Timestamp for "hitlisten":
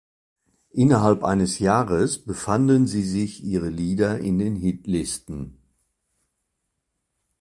4.55-5.59